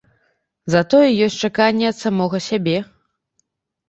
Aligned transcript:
Затое 0.75 1.01
ёсць 1.25 1.37
чаканні 1.47 1.85
ад 1.89 1.97
самога 2.03 2.39
сябе. 2.47 2.73